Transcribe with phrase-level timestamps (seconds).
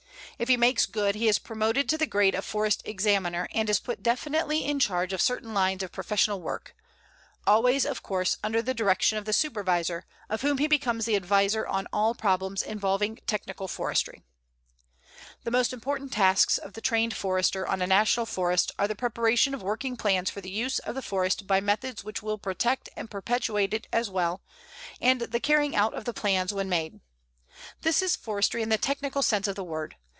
[0.39, 3.79] If he makes good he is promoted to the grade of Forest Examiner and is
[3.79, 6.75] put definitely in charge of certain lines of professional work;
[7.45, 11.67] always, of course, under the direction of the Supervisor, of whom he becomes the adviser
[11.67, 14.23] on all problems involving technical forestry.
[15.43, 19.53] The most important tasks of the trained Forester on a National Forest are the preparation
[19.53, 23.11] of working plans for the use of the forest by methods which will protect and
[23.11, 24.41] perpetuate it as well,
[24.99, 26.99] and the carrying out of the plans when made.
[27.81, 29.97] This is forestry in the technical sense of the word.